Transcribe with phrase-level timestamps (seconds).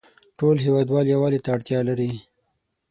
[0.37, 2.11] ټول هیوادوال یووالې ته اړتیا لری